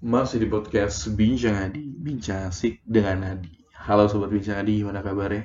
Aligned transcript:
Masih 0.00 0.40
di 0.40 0.48
podcast 0.48 1.12
Bincang 1.12 1.60
Adi, 1.60 1.84
Bincang 1.84 2.48
Asik 2.48 2.80
dengan 2.88 3.36
Adi. 3.36 3.52
Halo 3.84 4.08
Sobat 4.08 4.32
Bincang 4.32 4.64
Adi, 4.64 4.80
gimana 4.80 5.04
kabarnya? 5.04 5.44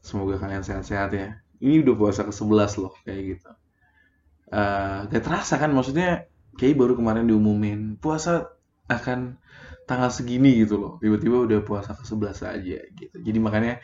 Semoga 0.00 0.40
kalian 0.40 0.64
sehat-sehat 0.64 1.12
ya. 1.12 1.36
Ini 1.60 1.84
udah 1.84 2.00
puasa 2.00 2.24
ke-11 2.24 2.72
loh, 2.80 2.96
kayak 3.04 3.36
gitu. 3.36 3.52
Uh, 4.48 5.04
gak 5.12 5.20
terasa 5.28 5.60
kan, 5.60 5.76
maksudnya 5.76 6.24
kayak 6.56 6.80
baru 6.80 6.96
kemarin 6.96 7.28
diumumin 7.28 8.00
puasa 8.00 8.56
akan 8.88 9.36
tanggal 9.84 10.08
segini 10.08 10.64
gitu 10.64 10.80
loh. 10.80 10.92
Tiba-tiba 10.96 11.44
udah 11.44 11.60
puasa 11.60 11.92
ke-11 11.92 12.48
aja 12.48 12.78
gitu. 12.96 13.16
Jadi 13.20 13.38
makanya 13.44 13.76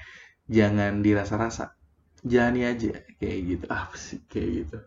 jangan 0.48 1.04
dirasa-rasa. 1.04 1.76
Jalani 2.24 2.64
aja 2.64 2.96
kayak 3.20 3.38
gitu. 3.44 3.64
Apa 3.76 3.92
sih 3.92 4.24
kayak 4.24 4.48
gitu. 4.56 4.78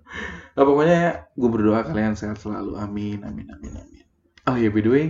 Nah, 0.58 0.66
pokoknya 0.66 1.30
gue 1.38 1.50
berdoa 1.54 1.86
kalian 1.86 2.18
sehat 2.18 2.42
selalu. 2.42 2.74
Amin, 2.74 3.22
amin, 3.22 3.46
amin, 3.54 3.86
amin. 3.86 4.06
Oh 4.50 4.58
ya, 4.58 4.74
by 4.74 4.82
the 4.82 4.90
way, 4.90 5.06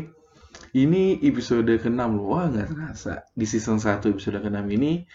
ini 0.76 1.16
episode 1.24 1.72
ke-6 1.72 2.02
loh. 2.20 2.36
Wah, 2.36 2.52
nggak 2.52 2.68
terasa. 2.68 3.24
Di 3.32 3.48
season 3.48 3.80
1 3.80 4.12
episode 4.12 4.44
ke-6 4.44 4.60
ini, 4.76 5.08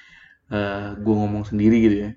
uh, 0.49 0.57
eh, 0.57 0.89
gue 0.97 1.15
ngomong 1.15 1.45
sendiri 1.45 1.77
gitu 1.85 1.97
ya. 2.09 2.11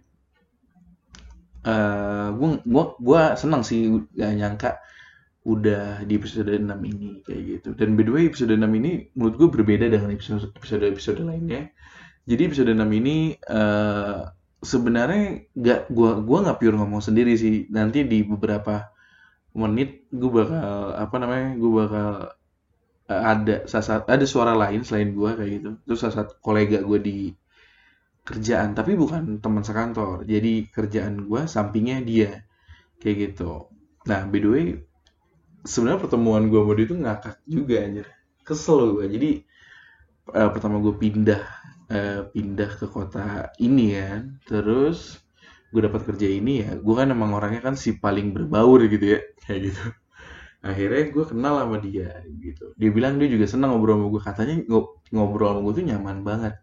Uh, 1.59 2.31
gue 2.39 2.83
gua, 3.03 3.35
senang 3.35 3.67
sih 3.67 3.91
gak 4.15 4.31
nyangka 4.31 4.71
udah 5.43 6.07
di 6.07 6.15
episode 6.15 6.55
6 6.55 6.63
ini 6.87 7.19
kayak 7.27 7.41
gitu. 7.43 7.69
Dan 7.75 7.99
by 7.99 8.03
the 8.07 8.13
way, 8.15 8.23
episode 8.31 8.55
6 8.55 8.63
ini 8.63 9.11
menurut 9.19 9.35
gue 9.35 9.49
berbeda 9.59 9.91
dengan 9.91 10.15
episode-episode 10.15 11.19
lainnya. 11.19 11.67
Jadi 12.23 12.41
episode 12.47 12.71
6 12.71 12.79
ini 12.95 13.35
uh, 13.51 14.23
sebenarnya 14.63 15.51
gak 15.55 15.91
gua 15.91 16.19
gua 16.19 16.43
nggak 16.43 16.59
pure 16.59 16.75
ngomong 16.79 17.03
sendiri 17.03 17.35
sih. 17.35 17.67
Nanti 17.71 18.07
di 18.07 18.23
beberapa 18.23 18.87
menit 19.53 20.05
gue 20.13 20.31
bakal 20.31 20.93
apa 20.95 21.15
namanya? 21.21 21.47
Gue 21.57 21.71
bakal 21.85 22.09
uh, 23.09 23.23
ada 23.25 23.55
saat 23.65 24.05
ada 24.05 24.25
suara 24.25 24.53
lain 24.53 24.81
selain 24.85 25.13
gue 25.13 25.29
kayak 25.33 25.51
gitu. 25.61 25.69
Terus 25.85 25.99
saat 26.09 26.29
kolega 26.41 26.81
gue 26.83 26.99
di 27.01 27.19
kerjaan, 28.25 28.77
tapi 28.77 28.93
bukan 28.93 29.41
teman 29.41 29.65
sekantor. 29.65 30.27
Jadi 30.27 30.69
kerjaan 30.69 31.25
gue 31.25 31.41
sampingnya 31.49 31.97
dia 32.05 32.31
kayak 33.01 33.33
gitu. 33.33 33.71
Nah, 34.05 34.25
by 34.29 34.39
the 34.39 34.49
way, 34.49 34.65
sebenarnya 35.65 35.99
pertemuan 36.05 36.47
gue 36.47 36.59
sama 36.61 36.73
dia 36.77 36.85
itu 36.85 36.95
ngakak 36.97 37.35
juga 37.49 37.75
anjir. 37.81 38.07
Kesel 38.45 38.79
gue. 38.97 39.05
Jadi 39.09 39.31
uh, 40.33 40.49
pertama 40.53 40.77
gue 40.81 40.93
pindah 40.93 41.41
uh, 41.89 42.21
pindah 42.29 42.69
ke 42.77 42.85
kota 42.89 43.49
ini 43.61 43.97
ya 43.97 44.23
terus 44.45 45.17
gue 45.69 45.81
dapat 45.85 46.01
kerja 46.09 46.27
ini 46.29 46.65
ya 46.65 46.71
gue 46.77 46.95
kan 46.97 47.07
emang 47.13 47.31
orangnya 47.37 47.61
kan 47.61 47.75
si 47.77 47.97
paling 47.97 48.33
berbaur 48.35 48.81
gitu 48.89 49.05
ya 49.17 49.19
kayak 49.45 49.59
gitu. 49.71 49.83
Akhirnya 50.59 51.03
gue 51.15 51.23
kenal 51.23 51.53
sama 51.63 51.77
dia 51.79 52.19
gitu. 52.43 52.75
Dia 52.75 52.89
bilang 52.91 53.15
dia 53.15 53.31
juga 53.31 53.45
senang 53.47 53.71
ngobrol 53.75 53.95
sama 53.95 54.07
gue 54.11 54.21
katanya 54.23 54.55
ngobrol 55.15 55.47
sama 55.55 55.59
gue 55.65 55.73
tuh 55.79 55.85
nyaman 55.87 56.17
banget. 56.27 56.53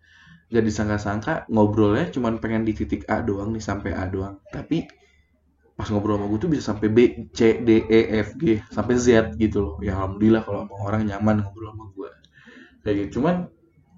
Gak 0.52 0.64
disangka-sangka 0.68 1.32
ngobrolnya 1.50 2.12
cuman 2.14 2.38
pengen 2.42 2.62
di 2.68 2.72
titik 2.76 3.08
A 3.08 3.24
doang 3.24 3.56
nih 3.56 3.64
sampai 3.64 3.96
A 3.96 4.04
doang. 4.10 4.38
Tapi 4.52 4.84
pas 5.76 5.88
ngobrol 5.92 6.16
sama 6.20 6.26
gue 6.32 6.40
tuh 6.40 6.50
bisa 6.52 6.62
sampai 6.72 6.88
B, 6.88 6.98
C, 7.36 7.60
D, 7.60 7.84
E, 7.88 8.00
F, 8.24 8.36
G 8.40 8.60
sampai 8.72 8.94
Z 9.00 9.36
gitu 9.40 9.58
loh. 9.64 9.74
Ya 9.80 9.96
alhamdulillah 9.96 10.42
kalau 10.44 10.68
orang 10.84 11.08
nyaman 11.08 11.40
ngobrol 11.40 11.72
sama 11.72 11.84
gue 11.96 12.10
kayak 12.84 12.94
gitu. 13.00 13.20
Cuman 13.20 13.48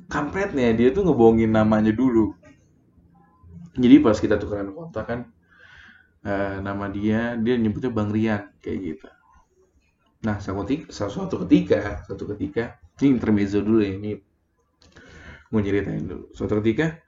kampretnya 0.09 0.73
dia 0.79 0.89
tuh 0.95 1.05
ngebohongin 1.07 1.53
namanya 1.53 1.93
dulu 1.93 2.33
jadi 3.79 4.03
pas 4.03 4.19
kita 4.19 4.37
tukeran 4.43 4.75
kontak 4.75 5.05
kan 5.07 5.21
uh, 6.27 6.59
nama 6.59 6.91
dia 6.91 7.39
dia 7.39 7.55
nyebutnya 7.55 7.95
Bang 7.95 8.11
Rian 8.11 8.51
kayak 8.59 8.79
gitu. 8.83 9.09
Nah 10.27 10.43
suatu 10.43 10.67
ketika 10.67 10.91
suatu 10.91 11.37
ketika 11.47 12.03
suatu 12.05 12.25
ketika 12.35 12.83
ini 12.99 13.15
intermezzo 13.15 13.63
dulu 13.63 13.79
ya 13.87 13.95
ini 13.95 14.19
mau 15.55 15.63
nyeritain 15.63 16.05
dulu. 16.05 16.35
Suatu 16.35 16.59
ketika 16.59 16.99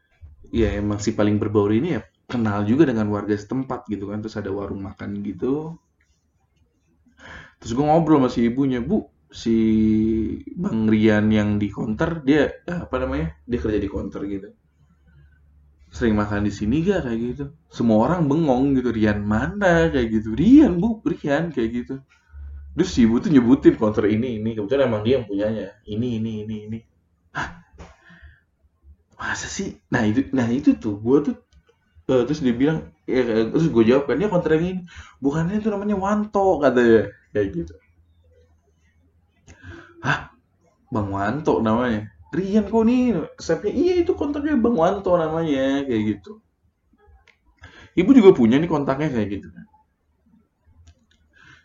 ya 0.54 0.70
emang 0.78 1.02
si 1.02 1.12
paling 1.12 1.42
berbaur 1.42 1.74
ini 1.74 1.98
ya 1.98 2.00
kenal 2.30 2.62
juga 2.62 2.86
dengan 2.86 3.10
warga 3.10 3.34
setempat 3.34 3.90
gitu 3.90 4.14
kan 4.14 4.22
terus 4.22 4.38
ada 4.38 4.54
warung 4.54 4.86
makan 4.86 5.18
gitu. 5.26 5.74
Terus 7.60 7.72
gue 7.76 7.84
ngobrol 7.84 8.22
sama 8.22 8.28
si 8.32 8.46
ibunya 8.46 8.80
bu 8.80 9.10
si 9.30 9.56
Bang 10.54 10.86
Rian 10.86 11.28
yang 11.34 11.58
di 11.58 11.68
counter 11.68 12.22
dia 12.22 12.50
eh, 12.50 12.78
apa 12.78 12.96
namanya 12.98 13.36
dia 13.44 13.58
kerja 13.58 13.78
di 13.78 13.90
counter 13.90 14.22
gitu 14.26 14.48
sering 15.90 16.14
makan 16.14 16.46
di 16.46 16.52
sini 16.54 16.86
gak 16.86 17.06
kayak 17.06 17.18
gitu. 17.18 17.44
Semua 17.66 18.06
orang 18.06 18.30
bengong 18.30 18.78
gitu 18.78 18.94
Rian. 18.94 19.26
Mana? 19.26 19.90
Kayak 19.90 20.08
gitu. 20.22 20.38
Rian 20.38 20.78
bu 20.78 21.02
Rian 21.02 21.50
kayak 21.50 21.70
gitu. 21.74 21.94
Terus 22.78 22.90
si 22.94 23.04
ibu 23.04 23.18
tuh 23.18 23.34
nyebutin 23.34 23.74
counter 23.74 24.06
ini 24.06 24.38
ini. 24.38 24.54
Kebetulan 24.54 24.86
emang 24.86 25.02
dia 25.02 25.18
yang 25.18 25.26
punyanya. 25.26 25.66
Ini 25.84 26.08
ini 26.22 26.32
ini 26.46 26.56
ini. 26.70 26.78
Hah? 27.34 27.58
masa 29.20 29.52
sih? 29.52 29.76
Nah 29.92 30.06
itu 30.06 30.30
nah 30.32 30.48
itu 30.48 30.78
tuh. 30.78 30.96
Gue 31.02 31.26
tuh 31.26 31.36
uh, 32.08 32.22
terus 32.24 32.40
dia 32.40 32.54
bilang 32.56 32.94
ya, 33.04 33.50
terus 33.50 33.68
gue 33.68 33.84
jawab 33.84 34.08
kan 34.08 34.16
dia 34.16 34.30
counter 34.30 34.56
yang 34.56 34.64
ini. 34.78 34.82
Bukannya 35.18 35.58
itu 35.58 35.68
namanya 35.68 35.98
Wanto 35.98 36.62
katanya. 36.62 37.10
Kayak 37.34 37.48
gitu. 37.52 37.74
Hah? 40.06 40.32
Bang 40.90 41.10
Wanto 41.10 41.62
namanya 41.62 42.10
Rian 42.30 42.70
kok 42.70 42.84
nih 42.86 43.18
resepnya. 43.34 43.72
Iya 43.74 43.92
itu 44.06 44.12
kontaknya 44.14 44.54
Bang 44.54 44.78
Wanto 44.78 45.18
namanya 45.18 45.82
kayak 45.82 46.02
gitu. 46.14 46.38
Ibu 47.98 48.10
juga 48.14 48.30
punya 48.30 48.56
nih 48.62 48.70
kontaknya 48.70 49.10
kayak 49.10 49.28
gitu. 49.34 49.48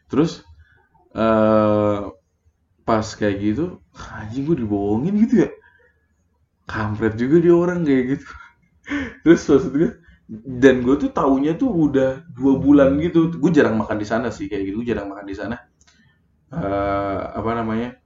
Terus 0.10 0.42
uh, 1.14 2.10
pas 2.82 3.06
kayak 3.06 3.38
gitu 3.42 3.66
anjing 3.94 4.50
gue 4.50 4.58
dibohongin 4.66 5.14
gitu 5.22 5.46
ya. 5.46 5.50
Kampret 6.66 7.14
juga 7.14 7.46
dia 7.46 7.54
orang 7.54 7.86
kayak 7.86 8.18
gitu. 8.18 8.28
Terus 9.22 9.42
maksudnya 9.46 9.90
dan 10.34 10.82
gue 10.82 10.98
tuh 10.98 11.14
taunya 11.14 11.54
tuh 11.54 11.70
udah 11.70 12.26
dua 12.34 12.58
bulan 12.58 12.98
gitu. 12.98 13.30
Gue 13.38 13.54
jarang 13.54 13.78
makan 13.78 14.02
di 14.02 14.08
sana 14.10 14.34
sih 14.34 14.50
kayak 14.50 14.74
gitu. 14.74 14.82
Gue 14.82 14.90
jarang 14.90 15.14
makan 15.14 15.30
di 15.30 15.38
sana. 15.38 15.62
Uh, 16.50 17.22
apa 17.38 17.52
namanya 17.54 17.98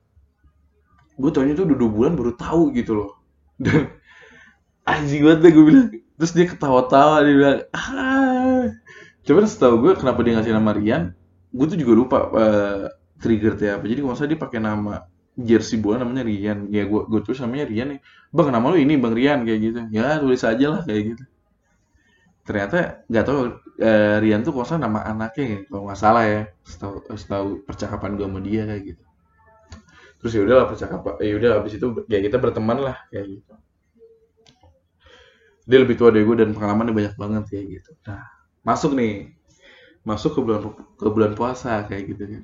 gue 1.20 1.32
taunya 1.36 1.54
tuh 1.54 1.68
udah 1.68 1.78
dua 1.78 1.92
bulan 1.92 2.12
baru 2.16 2.32
tahu 2.40 2.72
gitu 2.72 2.92
loh. 2.96 3.12
Dan 3.60 3.92
anjing 4.92 5.22
banget 5.28 5.40
deh 5.44 5.52
gue 5.52 5.66
bilang. 5.68 5.88
Terus 6.20 6.32
dia 6.36 6.48
ketawa-tawa 6.48 7.16
dia 7.28 7.36
bilang 7.36 7.60
ah. 7.76 8.72
Coba 9.28 9.46
setahu 9.46 9.76
gue 9.84 9.92
kenapa 10.00 10.20
dia 10.24 10.40
ngasih 10.40 10.56
nama 10.56 10.72
Rian 10.72 11.04
gue 11.50 11.66
tuh 11.66 11.78
juga 11.82 11.94
lupa 11.98 12.18
uh, 12.32 12.86
trigger 13.20 13.54
dia 13.60 13.76
apa. 13.78 13.86
Jadi 13.90 14.00
kalau 14.00 14.16
dia 14.16 14.40
pakai 14.40 14.60
nama 14.64 15.04
jersey 15.36 15.78
bola 15.82 16.00
namanya 16.02 16.24
Rian. 16.24 16.72
Ya 16.72 16.88
gue 16.88 17.02
gue 17.04 17.20
tulis 17.26 17.40
namanya 17.44 17.68
Rian 17.68 17.88
nih. 17.98 18.00
Bang 18.32 18.50
nama 18.56 18.66
lu 18.72 18.80
ini 18.80 18.96
bang 18.96 19.14
Rian 19.14 19.40
kayak 19.44 19.60
gitu. 19.60 19.80
Ya 19.92 20.18
tulis 20.24 20.42
aja 20.46 20.66
lah 20.72 20.82
kayak 20.88 21.04
gitu. 21.16 21.24
Ternyata 22.48 23.06
nggak 23.12 23.26
tahu 23.28 23.40
uh, 23.84 24.18
Rian 24.24 24.42
tuh 24.48 24.54
kalau 24.56 24.80
nama 24.80 25.00
anaknya 25.04 25.46
ya 25.46 25.60
kalau 25.68 25.82
nggak 25.90 26.00
salah 26.00 26.24
ya 26.24 26.42
setahu 26.64 26.96
setahu 27.14 27.48
percakapan 27.68 28.16
gue 28.16 28.26
sama 28.26 28.40
dia 28.42 28.64
kayak 28.66 28.84
gitu 28.96 29.09
terus 30.20 30.32
ya 30.36 30.42
udahlah 30.44 30.68
percakapan 30.68 31.16
ya 31.24 31.34
udah 31.40 31.52
habis 31.64 31.74
itu 31.80 31.88
ya 32.12 32.20
kita 32.20 32.38
berteman 32.38 32.78
lah 32.84 32.98
kayak 33.08 33.40
gitu. 33.40 33.54
Dia 35.70 35.80
lebih 35.80 35.96
tua 35.96 36.10
dari 36.12 36.28
gue 36.28 36.36
dan 36.36 36.52
pengalamannya 36.52 36.94
banyak 36.94 37.16
banget 37.16 37.44
kayak 37.48 37.66
gitu. 37.80 37.92
Nah 38.06 38.28
masuk 38.68 38.92
nih. 39.00 39.34
Masuk 40.04 40.32
ke 40.36 40.40
bulan 40.44 40.62
ke 40.76 41.08
bulan 41.12 41.32
puasa 41.40 41.88
kayak 41.88 42.04
gitu 42.16 42.24
kan. 42.28 42.44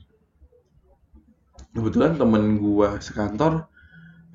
Kebetulan 1.75 2.15
temen 2.15 2.63
gue 2.63 2.89
sekantor 3.03 3.67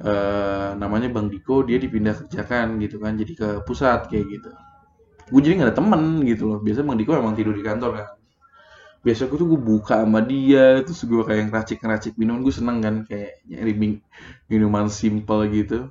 eh, 0.04 0.70
namanya 0.76 1.08
Bang 1.08 1.32
Diko 1.32 1.64
dia 1.64 1.80
dipindah 1.80 2.16
kerjakan 2.16 2.76
gitu 2.84 3.00
kan 3.00 3.16
jadi 3.16 3.32
ke 3.32 3.48
pusat 3.64 4.12
kayak 4.12 4.26
gitu. 4.28 4.50
Gue 5.30 5.40
jadi 5.40 5.62
gak 5.64 5.68
ada 5.72 5.76
temen 5.80 6.02
gitu 6.28 6.44
loh. 6.50 6.58
Biasa 6.60 6.84
Bang 6.84 7.00
Diko 7.00 7.16
emang 7.16 7.32
tidur 7.38 7.56
di 7.56 7.64
kantor 7.64 7.90
kan 7.96 8.19
gue 9.00 9.16
tuh 9.16 9.48
gue 9.48 9.60
buka 9.60 10.04
sama 10.04 10.20
dia 10.20 10.84
terus 10.84 11.00
gue 11.08 11.24
kayak 11.24 11.48
ngeracik 11.48 11.80
ngeracik 11.80 12.12
minum 12.20 12.44
gue 12.44 12.52
seneng 12.52 12.84
kan 12.84 12.94
kayak 13.08 13.40
nyari 13.48 13.96
minuman 14.44 14.92
simple 14.92 15.48
gitu. 15.48 15.88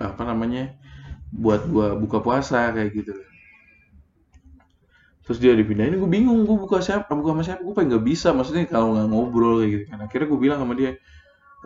Apa 0.00 0.24
namanya 0.24 0.72
buat 1.28 1.68
gue 1.68 2.00
buka 2.00 2.24
puasa 2.24 2.72
kayak 2.72 2.90
gitu. 2.96 3.12
Terus 5.28 5.38
dia 5.44 5.52
dipindahin 5.52 6.00
gue 6.00 6.08
bingung 6.08 6.48
gue 6.48 6.56
buka 6.56 6.80
siapa 6.80 7.12
buka 7.12 7.36
sama 7.36 7.44
siapa 7.44 7.60
gue 7.60 7.74
pengen 7.76 8.00
nggak 8.00 8.04
bisa 8.08 8.32
maksudnya 8.32 8.64
kalau 8.64 8.96
nggak 8.96 9.06
ngobrol 9.12 9.60
kayak 9.60 9.70
gitu 9.76 9.84
kan. 9.92 9.98
Akhirnya 10.08 10.26
gue 10.32 10.40
bilang 10.40 10.58
sama 10.64 10.72
dia 10.72 10.90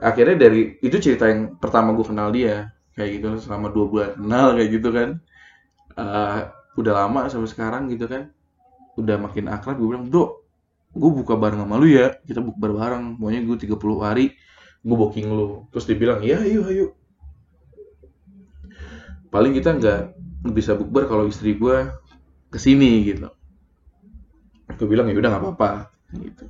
akhirnya 0.02 0.34
dari 0.34 0.82
itu 0.82 0.96
cerita 0.98 1.30
yang 1.30 1.62
pertama 1.62 1.94
gue 1.94 2.02
kenal 2.02 2.34
dia 2.34 2.74
kayak 2.98 3.22
gitu 3.22 3.38
selama 3.38 3.70
dua 3.70 3.86
bulan 3.86 4.10
kenal 4.18 4.46
kayak 4.58 4.70
gitu 4.74 4.88
kan. 4.90 5.08
Uh, 5.94 6.50
udah 6.74 7.06
lama 7.06 7.30
sampai 7.30 7.46
sekarang 7.54 7.86
gitu 7.86 8.10
kan. 8.10 8.34
Udah 8.98 9.14
makin 9.14 9.46
akrab 9.46 9.78
gue 9.78 9.86
bilang 9.86 10.10
dok 10.10 10.41
gue 10.92 11.10
buka 11.10 11.34
bareng 11.40 11.64
sama 11.64 11.80
lu 11.80 11.88
ya 11.88 12.20
kita 12.28 12.44
buka 12.44 12.58
bareng 12.60 13.16
pokoknya 13.16 13.40
gue 13.48 13.56
30 13.64 14.04
hari 14.04 14.26
gue 14.82 14.96
booking 14.98 15.28
lu. 15.30 15.70
Terus 15.70 15.84
dia 15.86 15.96
bilang 15.96 16.18
iya 16.20 16.42
ayo 16.42 16.66
ayo. 16.66 16.86
Paling 19.30 19.56
kita 19.56 19.78
nggak 19.78 20.00
bisa 20.52 20.74
bukber 20.74 21.06
kalau 21.06 21.24
istri 21.30 21.54
gue 21.56 21.88
ke 22.50 22.58
sini 22.58 23.06
gitu. 23.06 23.30
Aku 24.68 24.84
bilang 24.90 25.08
ya 25.08 25.16
udah 25.16 25.30
nggak 25.32 25.42
apa-apa. 25.42 25.70
Gitu. 26.12 26.44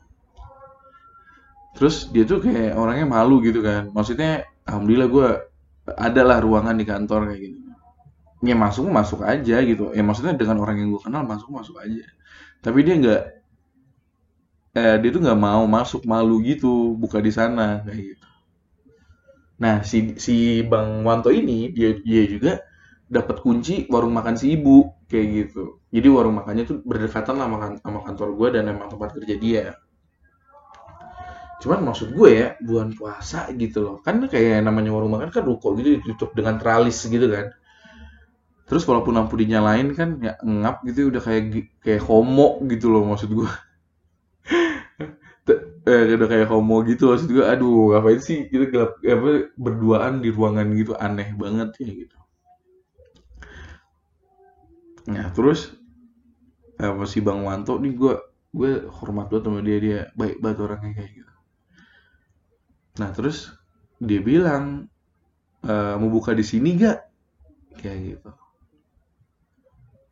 Terus 1.76 2.08
dia 2.10 2.24
tuh 2.24 2.42
kayak 2.42 2.74
orangnya 2.74 3.06
malu 3.06 3.38
gitu 3.44 3.60
kan. 3.60 3.92
Maksudnya 3.92 4.48
alhamdulillah 4.66 5.08
gue 5.12 5.28
ada 5.94 6.22
lah 6.24 6.38
ruangan 6.40 6.74
di 6.74 6.88
kantor 6.88 7.30
kayak 7.30 7.40
gitu. 7.52 7.58
Ya 8.42 8.58
masuk 8.58 8.90
masuk 8.90 9.22
aja 9.22 9.62
gitu. 9.62 9.94
Ya 9.94 10.02
maksudnya 10.02 10.34
dengan 10.34 10.58
orang 10.58 10.80
yang 10.80 10.88
gue 10.90 11.02
kenal 11.04 11.22
masuk 11.22 11.52
masuk 11.52 11.78
aja. 11.78 12.02
Tapi 12.64 12.82
dia 12.82 12.98
nggak 12.98 13.22
eh, 14.80 14.94
dia 15.00 15.10
tuh 15.14 15.20
nggak 15.24 15.40
mau 15.46 15.62
masuk 15.76 16.02
malu 16.12 16.36
gitu 16.48 16.96
buka 17.02 17.18
di 17.26 17.32
sana 17.38 17.66
kayak 17.84 18.00
gitu. 18.08 18.26
Nah 19.62 19.76
si 19.90 19.98
si 20.24 20.36
bang 20.70 20.90
Wanto 21.06 21.30
ini 21.40 21.58
dia 21.76 21.90
dia 22.08 22.22
juga 22.34 22.52
dapat 23.16 23.36
kunci 23.44 23.74
warung 23.92 24.14
makan 24.18 24.34
si 24.40 24.46
ibu 24.56 24.78
kayak 25.10 25.26
gitu. 25.38 25.64
Jadi 25.94 26.08
warung 26.16 26.36
makannya 26.40 26.64
tuh 26.70 26.78
berdekatan 26.90 27.34
lah 27.40 27.46
sama, 27.48 27.58
sama 27.84 27.98
kantor 28.06 28.28
gue 28.38 28.48
dan 28.56 28.64
emang 28.72 28.88
tempat 28.92 29.10
kerja 29.16 29.34
dia. 29.44 29.64
Cuman 31.62 31.80
maksud 31.86 32.08
gue 32.18 32.30
ya 32.40 32.48
bulan 32.58 32.90
puasa 32.98 33.46
gitu 33.54 33.78
loh. 33.86 33.96
Kan 34.02 34.16
kayak 34.26 34.66
namanya 34.66 34.90
warung 34.96 35.14
makan 35.14 35.30
kan 35.30 35.42
ruko 35.46 35.68
gitu 35.78 36.00
ditutup 36.02 36.30
dengan 36.34 36.58
tralis 36.58 36.98
gitu 37.06 37.26
kan. 37.30 37.54
Terus 38.66 38.82
walaupun 38.88 39.14
lampu 39.18 39.34
dinyalain 39.36 39.88
kan 39.98 40.08
ya 40.26 40.32
ngap 40.42 40.76
gitu 40.88 41.12
udah 41.12 41.22
kayak 41.22 41.42
kayak 41.84 42.02
homo 42.08 42.58
gitu 42.72 42.86
loh 42.92 43.02
maksud 43.04 43.30
gue 43.38 43.50
eh, 45.90 46.14
udah 46.16 46.28
kayak 46.32 46.48
homo 46.52 46.76
gitu 46.90 47.02
maksud 47.10 47.28
gue 47.36 47.44
aduh 47.52 47.90
ngapain 47.90 48.20
sih 48.28 48.38
gitu 48.52 48.64
gelap 48.72 48.92
apa 49.02 49.30
berduaan 49.64 50.14
di 50.24 50.28
ruangan 50.36 50.68
gitu 50.80 50.92
aneh 51.06 51.28
banget 51.42 51.70
ya 51.82 51.90
gitu 52.00 52.16
nah 55.06 55.26
terus 55.34 55.60
apa 56.88 57.04
si 57.12 57.18
bang 57.26 57.40
Wanto 57.46 57.74
nih 57.82 57.92
gue 58.00 58.14
gue 58.58 58.70
hormat 58.98 59.26
banget 59.30 59.44
sama 59.46 59.60
dia 59.66 59.78
dia 59.86 59.98
baik 60.18 60.36
banget 60.42 60.58
orangnya 60.64 60.92
kayak 60.98 61.12
gitu 61.18 61.32
Nah 63.00 63.10
terus 63.16 63.48
dia 64.02 64.20
bilang 64.20 64.64
e, 65.64 65.74
mau 66.00 66.10
buka 66.12 66.32
di 66.36 66.44
sini 66.44 66.70
gak? 66.80 66.98
Kayak 67.80 67.98
gitu. 68.08 68.30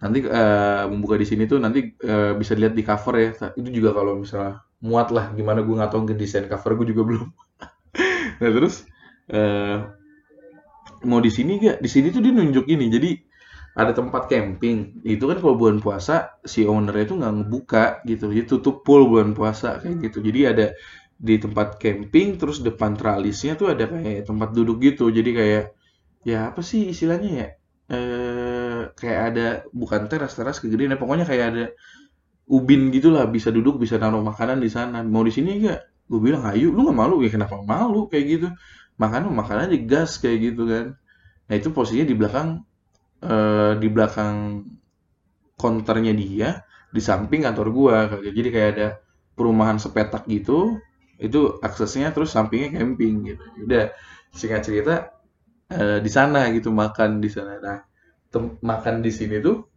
Nanti 0.01 0.19
e, 0.25 0.43
mau 0.89 0.99
buka 1.05 1.17
di 1.21 1.27
sini 1.29 1.45
tuh 1.45 1.59
nanti 1.61 1.81
e, 1.93 2.15
bisa 2.41 2.53
dilihat 2.57 2.75
di 2.79 2.85
cover 2.89 3.15
ya. 3.21 3.31
Itu 3.59 3.69
juga 3.69 3.91
kalau 3.93 4.13
misalnya 4.23 4.65
muat 4.81 5.13
lah 5.13 5.33
gimana 5.37 5.61
gue 5.61 5.77
tahu 5.77 6.03
ke 6.09 6.15
desain 6.17 6.47
cover 6.49 6.77
gue 6.81 6.87
juga 6.97 7.03
belum. 7.05 7.29
nah 8.41 8.51
terus 8.51 8.89
e, 9.29 9.41
mau 11.09 11.21
di 11.21 11.31
sini 11.33 11.61
gak? 11.61 11.79
Di 11.85 11.89
sini 11.89 12.09
tuh 12.13 12.21
dia 12.25 12.33
nunjuk 12.33 12.67
ini. 12.69 12.87
Jadi 12.89 13.11
ada 13.77 13.93
tempat 13.95 14.27
camping. 14.29 15.01
Itu 15.05 15.31
kan 15.31 15.39
kalau 15.39 15.57
bulan 15.57 15.79
puasa 15.85 16.41
si 16.45 16.65
ownernya 16.65 17.05
itu 17.07 17.15
nggak 17.21 17.33
ngebuka 17.41 17.85
gitu. 18.09 18.33
Jadi 18.33 18.47
tutup 18.49 18.83
full 18.85 19.09
bulan 19.09 19.33
puasa 19.37 19.81
kayak 19.81 20.11
gitu. 20.11 20.19
Jadi 20.25 20.41
ada 20.49 20.67
di 21.21 21.37
tempat 21.37 21.77
camping 21.77 22.41
terus 22.41 22.65
depan 22.65 22.97
tralisnya 22.97 23.53
tuh 23.61 23.77
ada 23.77 23.85
kayak 23.85 24.25
tempat 24.25 24.57
duduk 24.57 24.81
gitu 24.81 25.13
jadi 25.13 25.31
kayak 25.37 25.65
ya 26.25 26.49
apa 26.49 26.65
sih 26.65 26.89
istilahnya 26.97 27.31
ya 27.37 27.49
eh 27.93 28.81
kayak 28.97 29.21
ada 29.29 29.47
bukan 29.69 30.09
teras 30.09 30.33
teras 30.33 30.57
kegedean 30.65 30.97
ya 30.97 30.99
pokoknya 31.03 31.29
kayak 31.29 31.47
ada 31.53 31.65
ubin 32.51 32.91
gitulah 32.91 33.25
bisa 33.31 33.55
duduk 33.55 33.79
bisa 33.79 33.97
naruh 34.03 34.21
makanan 34.21 34.59
di 34.59 34.71
sana. 34.71 35.01
Mau 35.07 35.23
di 35.23 35.33
sini 35.33 35.63
enggak 35.63 35.81
gue 36.11 36.19
bilang 36.19 36.43
ayo 36.51 36.75
lu 36.75 36.83
nggak 36.83 36.99
malu? 36.99 37.23
Ya 37.23 37.31
kenapa 37.31 37.63
malu? 37.63 38.11
Kayak 38.11 38.25
gitu. 38.27 38.49
Makan 38.99 39.31
makanan 39.33 39.71
di 39.71 39.87
gas 39.87 40.19
kayak 40.19 40.39
gitu 40.53 40.63
kan. 40.67 40.87
Nah 41.47 41.55
itu 41.55 41.69
posisinya 41.71 42.07
di 42.11 42.17
belakang 42.19 42.49
eh, 43.23 43.73
di 43.79 43.89
belakang 43.89 44.37
konternya 45.55 46.13
dia 46.17 46.51
di 46.91 47.01
samping 47.01 47.47
kantor 47.47 47.69
gua. 47.71 47.97
Kayak 48.11 48.35
jadi 48.35 48.49
kayak 48.51 48.69
ada 48.77 48.89
perumahan 49.39 49.79
sepetak 49.79 50.27
gitu 50.27 50.77
itu 51.21 51.61
aksesnya 51.61 52.11
terus 52.11 52.35
sampingnya 52.35 52.81
camping 52.83 53.25
gitu. 53.25 53.45
Udah 53.65 53.95
singkat 54.33 54.63
cerita 54.65 54.95
uh, 55.71 55.99
di 56.01 56.11
sana 56.11 56.49
gitu 56.55 56.73
makan 56.73 57.21
di 57.21 57.29
sana. 57.31 57.61
Nah 57.61 57.79
makan 58.63 59.03
di 59.05 59.13
sini 59.13 59.39
tuh 59.43 59.70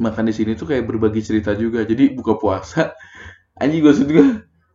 makan 0.00 0.24
di 0.30 0.34
sini 0.34 0.56
tuh 0.56 0.70
kayak 0.70 0.88
berbagi 0.88 1.20
cerita 1.20 1.52
juga. 1.54 1.84
Jadi 1.84 2.12
buka 2.16 2.36
puasa 2.40 2.94
anjing 3.60 3.84
gue 3.84 3.94
juga 4.08 4.24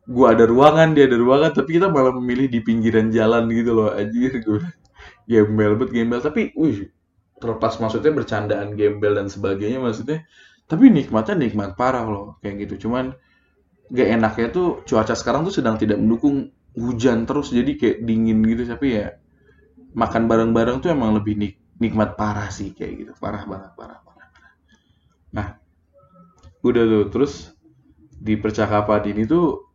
gue 0.06 0.28
ada 0.30 0.46
ruangan 0.46 0.94
dia 0.94 1.10
ada 1.10 1.18
ruangan 1.18 1.52
tapi 1.58 1.82
kita 1.82 1.90
malah 1.90 2.14
memilih 2.14 2.46
di 2.46 2.62
pinggiran 2.62 3.10
jalan 3.10 3.50
gitu 3.50 3.74
loh 3.74 3.90
anjir 3.90 4.38
gue 4.38 4.62
gembel 5.26 5.72
bet 5.82 5.90
gembel. 5.90 6.22
Tapi 6.22 6.54
wih 6.54 6.90
terlepas 7.42 7.82
maksudnya 7.82 8.14
bercandaan 8.14 8.78
gembel 8.78 9.18
dan 9.18 9.28
sebagainya 9.28 9.82
maksudnya 9.82 10.24
tapi 10.66 10.90
nikmatnya 10.90 11.36
nikmat 11.38 11.74
parah 11.78 12.06
loh 12.06 12.38
kayak 12.42 12.70
gitu. 12.70 12.88
Cuman 12.88 13.14
gak 13.94 14.08
enaknya 14.18 14.48
tuh 14.50 14.68
cuaca 14.86 15.14
sekarang 15.14 15.46
tuh 15.46 15.54
sedang 15.54 15.78
tidak 15.78 16.02
mendukung 16.02 16.50
hujan 16.76 17.26
terus 17.30 17.54
jadi 17.54 17.74
kayak 17.78 17.98
dingin 18.06 18.42
gitu. 18.46 18.66
Tapi 18.70 18.88
ya 19.02 19.18
makan 19.96 20.28
bareng-bareng 20.30 20.84
tuh 20.84 20.92
emang 20.94 21.18
lebih 21.18 21.38
nik 21.38 21.54
nikmat 21.82 22.14
parah 22.18 22.50
sih 22.54 22.74
kayak 22.78 22.94
gitu. 23.02 23.12
Parah 23.18 23.44
banget 23.46 23.72
parah 23.78 24.00
parah 24.06 24.15
udah 26.66 26.84
tuh 26.84 27.06
terus 27.14 27.34
di 28.16 28.34
percakapan 28.42 29.14
ini 29.14 29.24
tuh 29.30 29.70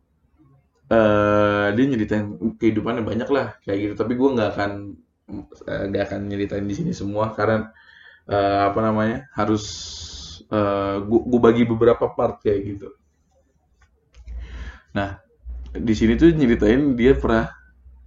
uh, 0.91 1.71
dia 1.71 1.85
nyeritain 1.87 2.35
kehidupannya 2.59 3.03
banyak 3.07 3.29
lah 3.31 3.55
kayak 3.63 3.79
gitu. 3.79 3.93
Tapi 3.95 4.13
gue 4.19 4.29
nggak 4.35 4.49
akan 4.57 4.71
eh, 5.67 5.83
nggak 5.87 6.03
uh, 6.03 6.07
akan 6.11 6.19
nyeritain 6.27 6.65
di 6.67 6.75
sini 6.75 6.91
semua 6.91 7.31
karena 7.31 7.71
uh, 8.27 8.67
apa 8.67 8.79
namanya 8.83 9.31
harus 9.33 9.63
uh, 10.51 10.99
gue 11.07 11.39
bagi 11.39 11.63
beberapa 11.63 12.11
part 12.11 12.43
kayak 12.43 12.59
gitu. 12.75 12.89
Nah, 14.91 15.23
di 15.71 15.93
sini 15.95 16.19
tuh 16.19 16.35
nyeritain 16.35 16.99
dia 16.99 17.15
pernah 17.15 17.47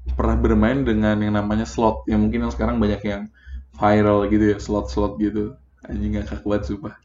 pernah 0.05 0.37
bermain 0.37 0.85
dengan 0.85 1.17
yang 1.17 1.33
namanya 1.33 1.65
slot 1.65 2.05
yang 2.05 2.29
mungkin 2.29 2.45
yang 2.45 2.53
sekarang 2.53 2.77
banyak 2.77 3.01
yang 3.09 3.33
viral 3.81 4.29
gitu 4.29 4.45
ya 4.53 4.59
slot-slot 4.61 5.17
gitu. 5.17 5.57
Anjing 5.89 6.21
gak 6.21 6.45
kuat 6.45 6.69
sumpah. 6.69 6.97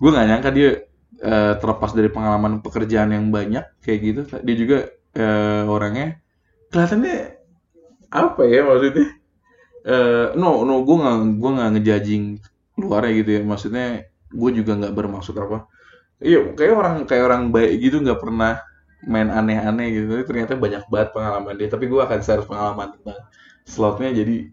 Gue 0.00 0.10
nggak 0.10 0.26
nyangka 0.28 0.50
dia 0.52 0.70
uh, 1.20 1.54
terlepas 1.60 1.92
dari 1.92 2.08
pengalaman 2.08 2.64
pekerjaan 2.64 3.12
yang 3.12 3.28
banyak 3.28 3.64
kayak 3.84 4.00
gitu. 4.00 4.20
Dia 4.40 4.56
juga 4.56 4.78
uh, 5.18 5.64
orangnya 5.68 6.22
kelihatannya 6.72 7.16
apa 8.12 8.42
ya 8.48 8.60
maksudnya? 8.64 9.08
Uh, 9.82 10.26
no 10.38 10.62
no 10.62 10.86
gue 10.86 10.96
nggak 10.96 11.16
gue 11.42 11.50
nggak 11.58 11.70
ngejajing 11.76 12.24
luarnya 12.80 13.12
gitu 13.20 13.30
ya. 13.36 13.40
Maksudnya 13.44 13.86
gue 14.32 14.50
juga 14.56 14.72
nggak 14.78 14.94
bermaksud 14.94 15.34
apa. 15.36 15.68
Iya 16.22 16.54
kayak 16.54 16.74
orang 16.78 16.94
kayak 17.04 17.24
orang 17.28 17.42
baik 17.50 17.82
gitu 17.82 17.98
nggak 18.00 18.20
pernah 18.22 18.62
main 19.04 19.28
aneh-aneh 19.28 19.88
gitu. 19.92 20.06
Tapi 20.08 20.24
ternyata 20.24 20.52
banyak 20.56 20.82
banget 20.88 21.08
pengalaman 21.12 21.54
dia. 21.58 21.68
Tapi 21.68 21.84
gue 21.90 22.00
akan 22.00 22.18
share 22.22 22.46
pengalaman 22.46 22.94
tentang 22.96 23.20
slotnya. 23.66 24.10
Jadi 24.14 24.48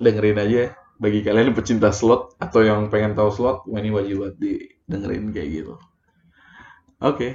dengerin 0.00 0.38
aja 0.40 0.62
bagi 0.94 1.20
kalian 1.26 1.52
pecinta 1.52 1.90
slot 1.90 2.38
atau 2.38 2.62
yang 2.62 2.86
pengen 2.88 3.18
tahu 3.18 3.28
slot 3.34 3.66
ini 3.66 3.90
wajib 3.90 4.22
buat 4.22 4.34
dengerin 4.86 5.34
kayak 5.34 5.48
gitu 5.50 5.74
oke 7.04 7.20
okay. 7.20 7.32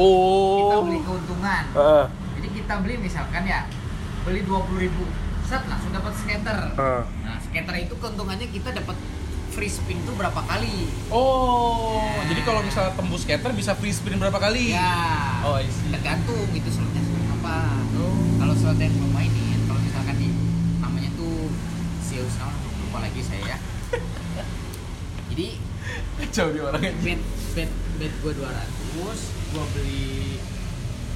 oh 0.00 0.56
kita 0.64 0.76
beli 0.88 1.00
keuntungan 1.04 1.64
uh. 1.76 2.06
jadi 2.40 2.48
kita 2.56 2.74
beli 2.80 2.94
misalkan 3.04 3.42
ya 3.44 3.68
beli 4.24 4.40
dua 4.48 4.64
puluh 4.64 4.80
ribu 4.88 5.04
set 5.44 5.60
langsung 5.68 5.92
dapat 5.92 6.16
skater 6.16 6.58
uh. 6.80 7.04
nah 7.04 7.36
skater 7.36 7.74
itu 7.76 7.94
keuntungannya 8.00 8.48
kita 8.48 8.72
dapat 8.72 8.96
free 9.58 9.66
spin 9.66 9.98
tuh 10.06 10.14
berapa 10.14 10.38
kali. 10.46 10.86
Oh, 11.10 11.98
ya. 11.98 12.30
jadi 12.30 12.46
kalau 12.46 12.62
misalnya 12.62 12.94
tembus 12.94 13.26
skater 13.26 13.50
bisa 13.58 13.74
free 13.74 13.90
spin 13.90 14.14
berapa 14.14 14.38
kali? 14.38 14.70
Ya. 14.70 14.86
Oh, 15.42 15.58
isi. 15.58 15.90
Tergantung 15.90 16.46
itu 16.54 16.70
slotnya 16.70 17.02
slot 17.02 17.26
apa. 17.42 17.74
Oh. 17.98 18.38
Kalau 18.38 18.54
slot 18.54 18.78
yang 18.78 18.94
belum 18.94 19.10
mainin, 19.10 19.58
kalau 19.66 19.82
misalkan 19.82 20.14
di 20.14 20.30
namanya 20.78 21.10
tuh 21.18 21.50
Zeus 22.06 22.38
nama 22.38 22.54
lupa 22.54 22.98
lagi 23.02 23.18
saya 23.18 23.56
ya. 23.56 23.58
jadi 25.34 25.58
jauh 26.30 26.52
di 26.54 26.60
orangnya. 26.62 26.92
Bet 27.58 27.66
bet 27.98 28.14
gue 28.22 28.32
200, 28.38 28.46
gue 29.50 29.64
beli 29.74 30.38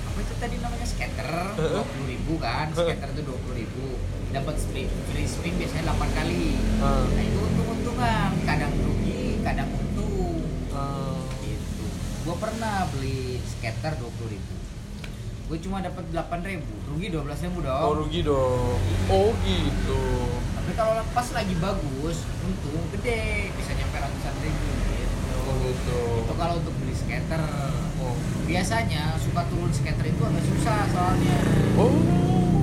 apa 0.03 0.19
itu 0.27 0.35
tadi 0.43 0.59
namanya 0.59 0.83
skater 0.83 1.31
dua 1.55 1.87
puluh 1.87 2.07
ribu 2.11 2.33
kan 2.43 2.67
skater 2.75 3.15
itu 3.15 3.23
dua 3.23 3.39
puluh 3.47 3.63
ribu. 3.63 3.95
Dapat 4.35 4.59
free, 4.59 4.91
free 4.91 5.29
spin 5.31 5.55
biasanya 5.55 5.95
8 5.95 6.19
kali. 6.19 6.59
Uh. 6.83 7.07
nah 7.15 7.23
itu 7.23 7.39
untung-untungan. 7.39 8.31
Kadang 8.43 8.75
rugi 8.75 9.39
kadang 9.47 9.71
untung. 9.71 10.43
Uh. 10.75 11.23
gitu. 11.47 11.87
Gue 12.27 12.37
pernah 12.43 12.91
beli 12.91 13.39
skater 13.47 14.03
dua 14.03 14.11
puluh 14.19 14.35
ribu. 14.35 14.55
Gue 15.47 15.59
cuma 15.63 15.79
dapat 15.79 16.11
delapan 16.11 16.41
ribu. 16.43 16.75
Rugi 16.91 17.07
dua 17.07 17.23
belas 17.23 17.39
ribu 17.39 17.63
dong. 17.63 17.79
Oh 17.87 17.93
rugi 18.03 18.21
dong. 18.27 18.83
Oh 19.15 19.31
gitu. 19.47 20.03
Tapi 20.59 20.71
kalau 20.75 21.07
pas 21.15 21.29
lagi 21.39 21.55
bagus 21.63 22.19
untung 22.43 22.83
gede 22.99 23.55
bisa 23.55 23.72
gitu 25.62 25.99
itu 26.26 26.33
kalau 26.35 26.54
untuk 26.59 26.75
beli 26.83 26.95
skater 26.95 27.42
oh. 28.02 28.16
biasanya 28.49 29.02
suka 29.23 29.42
turun 29.49 29.71
skater 29.71 30.07
itu 30.07 30.23
agak 30.23 30.45
susah 30.45 30.78
soalnya. 30.90 31.37
Oh. 31.78 31.95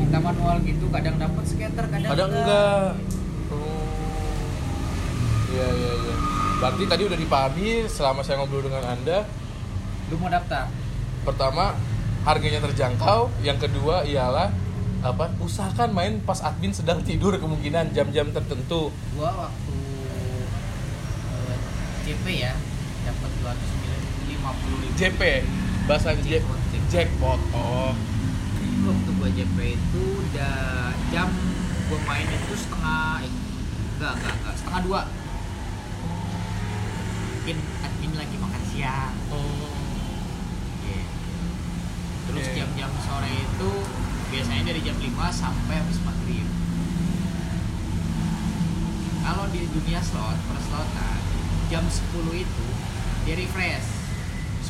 Kita 0.05 0.17
manual 0.25 0.57
gitu 0.65 0.85
kadang 0.89 1.15
dapat 1.21 1.45
skater 1.45 1.85
kadang, 1.85 2.09
kadang 2.09 2.29
enggak, 2.33 2.45
enggak. 2.45 2.91
oh 3.53 3.83
iya 5.53 5.67
iya 5.69 5.91
iya. 6.01 6.15
Berarti 6.59 6.83
tadi 6.91 7.03
udah 7.07 7.17
dipahami 7.17 7.67
selama 7.87 8.19
saya 8.25 8.41
ngobrol 8.41 8.65
dengan 8.65 8.83
anda. 8.83 9.23
Lu 10.11 10.17
mau 10.19 10.27
daftar? 10.27 10.67
Pertama 11.23 11.77
harganya 12.27 12.59
terjangkau. 12.67 13.31
Yang 13.45 13.69
kedua 13.69 14.03
ialah 14.03 14.51
apa 14.99 15.31
usahakan 15.39 15.95
main 15.95 16.13
pas 16.19 16.43
admin 16.43 16.75
sedang 16.75 16.99
tidur 16.99 17.31
kemungkinan 17.39 17.95
jam-jam 17.95 18.27
tertentu. 18.35 18.91
Gua 19.15 19.47
waktu 19.47 19.77
eh, 21.31 21.57
JP 22.09 22.25
ya 22.35 22.53
dapat 23.09 23.31
250 23.41 24.81
ribu 24.85 24.93
JP 24.93 25.21
bahasa 25.89 26.13
Jackpot. 26.21 26.59
jackpot 26.93 27.41
oh 27.51 27.93
waktu 28.85 29.09
gua 29.17 29.29
JP 29.33 29.57
itu 29.73 30.03
udah 30.29 30.93
jam 31.09 31.29
gua 31.89 31.99
main 32.05 32.29
itu 32.29 32.53
setengah 32.53 33.25
eh, 33.25 33.33
enggak 33.97 34.13
enggak 34.15 34.33
enggak 34.37 34.55
setengah 34.55 34.81
dua 34.85 35.01
mungkin 37.33 37.57
admin 37.81 38.13
lagi 38.13 38.35
makan 38.37 38.63
siang 38.69 39.13
Iya. 40.79 41.01
terus 42.29 42.45
Oke. 42.45 42.55
jam-jam 42.61 42.91
sore 43.01 43.33
itu 43.33 43.71
biasanya 44.29 44.63
dari 44.69 44.81
jam 44.85 44.93
5 44.93 45.09
sampai 45.33 45.75
habis 45.81 45.97
maghrib 46.05 46.45
kalau 49.19 49.45
di 49.49 49.65
dunia 49.69 50.01
slot 50.01 50.37
perslotan 50.45 51.17
jam 51.69 51.85
10 51.85 52.45
itu 52.45 52.67
dia 53.29 53.37
refresh 53.45 53.85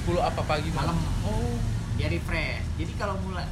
10 0.04 0.20
apa 0.20 0.42
pagi 0.44 0.68
Malam. 0.76 1.00
oh 1.24 1.56
dia 1.96 2.12
refresh 2.12 2.60
jadi 2.76 2.92
kalau 3.00 3.16
mulai 3.24 3.48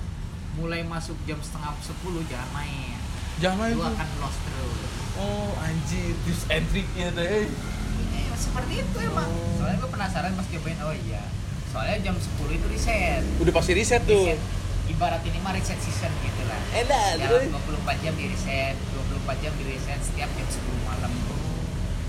mulai 0.59 0.83
masuk 0.83 1.15
jam 1.23 1.39
setengah 1.39 1.71
10 1.79 1.95
jangan 2.27 2.49
main. 2.51 2.97
Jangan 3.37 3.69
lu 3.69 3.77
itu 3.77 3.85
akan 3.85 4.07
lost 4.17 4.41
terus. 4.41 4.89
Oh 5.21 5.53
anjir. 5.61 6.17
Tips 6.25 6.43
and 6.49 6.65
triknya 6.73 7.13
deh 7.13 7.45
eh, 7.45 8.27
seperti 8.33 8.81
itu 8.81 8.97
emang. 8.97 9.29
Oh. 9.29 9.61
soalnya 9.61 9.77
gue 9.85 9.91
penasaran 9.93 10.33
pas 10.33 10.47
cobain 10.49 10.79
oh 10.81 10.95
iya. 11.07 11.23
Soalnya 11.69 11.97
jam 12.01 12.15
10 12.17 12.57
itu 12.57 12.67
reset. 12.73 13.23
Udah 13.37 13.53
pasti 13.53 13.71
riset 13.77 14.01
tuh. 14.09 14.25
Reset. 14.27 14.41
Ibarat 14.89 15.21
ini 15.23 15.37
mah 15.39 15.53
reset 15.53 15.77
season 15.77 16.11
gitu 16.25 16.41
lah 16.49 16.57
enak 16.75 17.09
dalam 17.19 17.47
24 17.51 18.03
jam 18.03 18.13
di 18.15 18.25
reset 18.31 18.75
24 19.19 19.43
jam 19.43 19.51
di 19.55 19.63
reset 19.67 19.99
setiap 19.99 20.29
jam 20.31 20.47
10 20.47 20.87
malam 20.87 21.11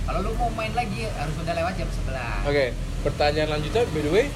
kalau 0.09 0.25
lu 0.25 0.33
mau 0.41 0.49
main 0.57 0.73
lagi 0.73 1.05
harus 1.05 1.37
udah 1.37 1.53
lewat 1.53 1.77
jam 1.77 1.85
11 1.85 2.49
Oke, 2.49 2.73
pertanyaan 3.01 3.51
lanjutnya 3.51 3.85
by 3.89 4.01
the 4.01 4.11
way, 4.11 4.27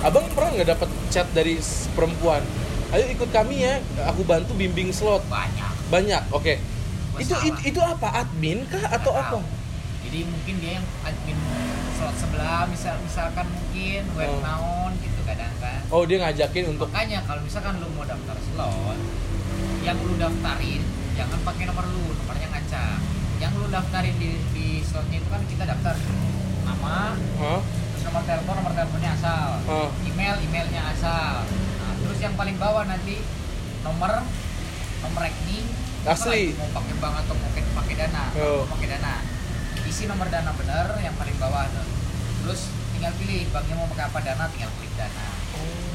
Abang 0.00 0.26
pernah 0.34 0.50
nggak 0.52 0.70
dapat 0.72 0.88
chat 1.08 1.30
dari 1.30 1.56
perempuan? 1.94 2.42
Ayo 2.90 3.06
ikut 3.08 3.30
kami 3.30 3.62
ya, 3.62 3.78
aku 4.04 4.22
bantu 4.22 4.52
bimbing 4.52 4.90
slot. 4.90 5.22
banyak 5.26 5.72
Banyak. 5.88 6.22
Oke. 6.30 6.58
Gua 7.12 7.20
Itu, 7.20 7.34
itu 7.40 7.58
itu 7.68 7.80
apa? 7.80 8.24
Admin 8.24 8.64
kah 8.66 8.84
atau 8.90 9.12
apa? 9.12 9.38
jadi 10.02 10.26
mungkin 10.26 10.54
dia 10.58 10.72
yang 10.76 10.86
admin 11.06 11.38
slot 11.94 12.12
sebelah 12.18 12.66
misal 12.66 12.98
misalkan 13.00 13.46
mungkin 13.48 14.02
web 14.12 14.28
Oh. 14.28 14.42
naon 14.42 14.92
gitu 14.98 15.20
kadang 15.24 15.54
kan 15.56 15.80
Oh, 15.88 16.02
dia 16.04 16.20
ngajakin 16.20 16.64
untuk 16.68 16.90
makanya 16.90 17.24
kalau 17.24 17.40
misalkan 17.40 17.80
lu 17.80 17.88
mau 17.94 18.04
daftar 18.04 18.36
slot 18.42 18.98
yang 19.80 19.96
lu 19.96 20.18
daftarin 20.18 20.82
jangan 21.14 21.38
pakai 21.46 21.64
nomor 21.64 21.86
lu 21.88 22.12
nomornya 22.12 22.44
ngacak 22.44 22.98
yang 23.38 23.52
lu 23.54 23.70
daftarin 23.70 24.12
di, 24.18 24.36
di 24.52 24.66
slotnya 24.84 25.16
itu 25.16 25.28
kan 25.30 25.42
kita 25.46 25.64
daftar 25.64 25.94
nama 26.62 27.14
Hah? 27.38 27.60
Terus 28.02 28.10
nomor 28.10 28.26
telepon 28.26 28.54
nomor 28.58 28.72
teleponnya 28.74 29.14
asal. 29.14 29.48
Oh. 29.70 29.86
email 30.02 30.34
emailnya 30.42 30.82
asal. 30.90 31.46
Nah, 31.46 31.94
terus 32.02 32.18
yang 32.18 32.34
paling 32.34 32.58
bawah 32.58 32.82
nanti 32.82 33.22
nomor 33.86 34.26
nomor 35.06 35.20
rekening 35.22 35.70
Asli. 36.02 36.50
mau 36.58 36.66
pakai 36.74 36.98
bank 36.98 37.14
atau 37.22 37.34
mau 37.38 37.46
pakai 37.54 37.94
dana. 37.94 38.24
Oh. 38.42 38.66
pakai 38.66 38.90
dana. 38.90 39.22
Isi 39.86 40.10
nomor 40.10 40.26
dana 40.34 40.50
bener 40.50 40.98
yang 40.98 41.14
paling 41.14 41.38
bawah 41.38 41.62
tuh. 41.70 41.86
terus 42.42 42.74
tinggal 42.90 43.14
pilih 43.22 43.46
banknya 43.54 43.78
mau 43.78 43.86
pakai 43.86 44.04
apa 44.10 44.18
dana 44.18 44.44
tinggal 44.50 44.70
klik 44.82 44.90
dana. 44.98 45.26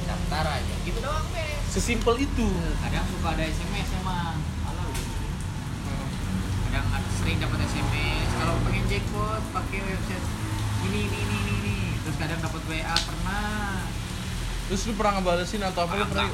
Daftar 0.08 0.46
aja. 0.48 0.74
Gitu 0.88 1.00
doang 1.04 1.28
beres 1.36 1.60
Sesimpel 1.68 2.24
itu. 2.24 2.48
kadang 2.80 3.04
suka 3.04 3.36
ada 3.36 3.44
SMS 3.44 3.92
emang 4.00 4.40
Alah, 4.64 4.88
udah. 4.88 6.08
kadang 6.72 6.88
ada 6.88 7.10
sering 7.20 7.36
dapat 7.44 7.68
SMS 7.68 8.30
kalau 8.32 8.56
pengen 8.64 8.88
jackpot 8.88 9.44
pakai 9.52 9.80
website 9.84 10.24
ini 10.88 11.02
ini 11.04 11.20
ini 11.20 11.57
kadang 12.18 12.40
dapat 12.42 12.62
WA 12.66 12.96
pernah. 13.06 13.86
Terus 14.68 14.82
lu 14.90 14.94
pernah 14.98 15.12
ngebalesin 15.22 15.62
atau 15.64 15.82
apa? 15.88 15.94
Lu 15.96 16.04
Ah, 16.04 16.10
pernah 16.10 16.30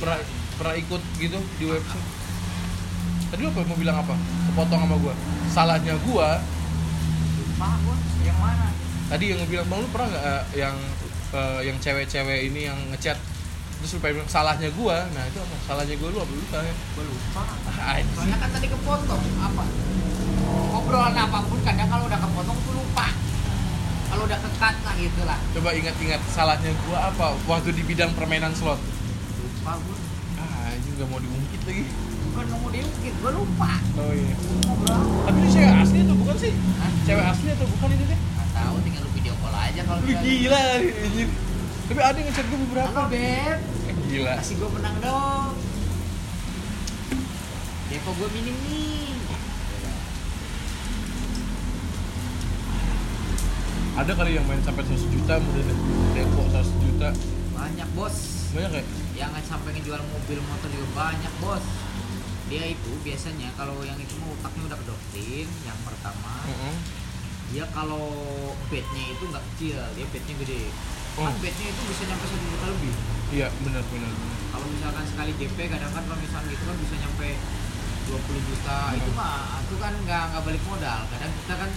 pernah 0.00 0.18
pernah 0.56 0.74
ikut 0.78 1.02
gitu 1.20 1.38
di 1.60 1.64
website? 1.68 2.06
Tadi 3.34 3.40
lu 3.42 3.48
apa? 3.52 3.60
Mau 3.66 3.76
bilang 3.76 3.98
apa? 4.00 4.14
Kepotong 4.52 4.80
sama 4.86 4.96
gua. 5.02 5.14
Salahnya 5.50 5.94
gua 6.06 6.40
lupa 7.36 7.68
bos 7.84 8.02
yang 8.24 8.38
mana? 8.40 8.68
Tadi 9.08 9.24
yang 9.32 9.40
bilang 9.48 9.66
bang 9.68 9.80
lu 9.82 9.88
pernah 9.92 10.08
nggak 10.12 10.24
eh, 10.24 10.42
yang 10.56 10.76
eh, 11.34 11.60
yang 11.68 11.76
cewek-cewek 11.82 12.40
ini 12.48 12.60
yang 12.70 12.78
ngechat? 12.94 13.18
Terus 13.76 13.90
lu 13.92 13.98
pengen 14.00 14.22
bilang 14.22 14.30
salahnya 14.32 14.70
gua. 14.72 15.04
Nah 15.12 15.22
itu 15.28 15.38
apa? 15.42 15.56
Salahnya 15.66 15.94
gua 16.00 16.08
lu 16.14 16.18
apa? 16.22 16.32
Lu 16.32 16.44
tanya 16.48 16.72
gue 16.72 17.04
lupa. 17.04 17.42
Soalnya 18.16 18.36
kan 18.40 18.48
tadi 18.54 18.66
kepotong. 18.72 19.22
Apa? 19.42 19.64
Obrolan 20.76 21.16
apa 21.18 21.42
pun 21.44 21.58
kadang 21.66 21.88
kalau 21.90 22.04
udah 22.06 22.20
kepotong 22.22 22.58
tuh 22.62 22.72
lupa 22.78 23.25
kalau 24.06 24.22
udah 24.24 24.38
kekat 24.38 24.76
lah 24.86 24.94
gitu 24.98 25.22
lah. 25.26 25.38
Coba 25.52 25.70
ingat-ingat 25.74 26.20
salahnya 26.30 26.70
gua 26.86 27.10
apa 27.10 27.34
waktu 27.50 27.74
di 27.74 27.82
bidang 27.82 28.14
permainan 28.14 28.54
slot? 28.54 28.78
Lupa 29.42 29.72
gue 29.82 29.98
ah 30.38 30.70
anjing 30.70 30.94
nggak 30.94 31.08
mau 31.10 31.18
diungkit 31.18 31.62
lagi. 31.66 31.84
Bukan 32.30 32.44
mau 32.52 32.68
diungkit 32.70 33.14
gue 33.18 33.30
lupa. 33.34 33.72
Oh 33.98 34.12
iya. 34.14 34.34
Ngobrol 34.66 35.02
tapi 35.26 35.38
ini 35.42 35.48
cewek 35.50 35.72
asli 35.82 35.98
atau 36.06 36.16
bukan 36.16 36.36
sih? 36.38 36.52
Hah? 36.54 36.90
cewek 37.06 37.26
asli 37.26 37.48
atau 37.50 37.66
bukan 37.66 37.88
ini 37.90 38.04
deh 38.06 38.18
nggak 38.18 38.48
tahu 38.54 38.74
tinggal 38.86 39.02
lu 39.02 39.10
video 39.16 39.34
call 39.42 39.56
aja 39.56 39.80
kalau 39.82 40.00
lu 40.00 40.14
gila 40.14 40.62
anjing. 40.78 41.30
Tapi 41.86 42.00
ada 42.02 42.16
yang 42.18 42.26
ngechat 42.30 42.46
gua 42.50 42.58
beberapa. 42.66 42.90
Halo 42.90 43.04
beb. 43.10 43.58
Eh, 43.86 43.94
gila. 44.10 44.34
Kasih 44.42 44.54
gue 44.58 44.68
menang 44.74 44.96
dong. 44.98 45.50
Depo 47.86 48.10
gue 48.18 48.28
minim 48.34 48.56
nih 48.66 49.15
ada 53.96 54.12
kali 54.12 54.36
yang 54.36 54.44
main 54.44 54.60
sampai 54.60 54.84
100 54.84 55.08
juta 55.08 55.34
udah 55.40 55.62
depo 56.12 56.42
100 56.52 56.84
juta. 56.84 57.08
Banyak 57.56 57.88
bos. 57.96 58.16
Banyak 58.52 58.72
ya? 58.76 58.84
Yang 59.24 59.48
sampai 59.48 59.72
ngejual 59.72 60.00
mobil 60.12 60.38
motor 60.44 60.68
juga 60.68 60.88
banyak 60.92 61.32
bos. 61.40 61.64
Dia 62.46 62.64
itu 62.70 62.90
biasanya 63.02 63.50
kalau 63.56 63.80
yang 63.82 63.96
itu 63.98 64.14
mau 64.22 64.30
otaknya 64.36 64.62
udah 64.68 64.78
kedoktrin 64.84 65.48
yang 65.64 65.78
pertama. 65.84 66.44
Heeh. 66.44 66.76
dia 67.46 67.62
kalau 67.70 68.10
bednya 68.66 69.06
itu 69.06 69.22
nggak 69.30 69.44
kecil 69.54 69.78
dia 69.94 70.06
bednya 70.10 70.34
gede. 70.42 70.62
Kan 71.14 71.30
Oh. 71.30 71.38
bednya 71.38 71.66
itu 71.70 71.80
bisa 71.86 72.02
nyampe 72.10 72.26
satu 72.26 72.42
juta 72.42 72.66
lebih. 72.74 72.94
Iya 73.32 73.48
benar 73.62 73.82
benar 73.86 74.12
kalau 74.50 74.66
misalkan 74.72 75.04
sekali 75.06 75.30
DP 75.38 75.58
kadang 75.70 75.92
kan 75.94 76.02
kalau 76.10 76.18
misalkan 76.18 76.50
gitu 76.50 76.64
kan 76.66 76.76
bisa 76.80 76.94
nyampe 76.98 77.28
20 78.10 78.48
juta. 78.50 78.78
Hmm. 78.90 78.98
itu 78.98 79.10
mah 79.14 79.62
itu 79.62 79.74
kan 79.78 79.92
nggak 79.94 80.22
nggak 80.34 80.42
balik 80.42 80.62
modal. 80.66 81.00
Kadang 81.06 81.30
kita 81.38 81.54
kan 81.54 81.70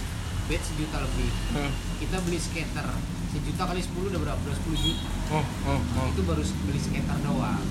bed 0.50 0.62
sejuta 0.66 0.98
lebih. 0.98 1.30
Heeh. 1.54 1.72
kita 2.02 2.16
beli 2.26 2.38
skater. 2.42 2.86
Sejuta 3.30 3.62
kali 3.70 3.78
10 3.78 4.10
udah 4.10 4.18
berapa? 4.18 4.40
Udah 4.42 4.58
10 4.66 4.74
juta. 4.82 5.06
Oh 5.30 5.46
oh 5.70 5.78
oh. 5.78 6.06
Itu 6.10 6.26
baru 6.26 6.42
beli 6.42 6.80
skater 6.82 7.16
doang. 7.22 7.62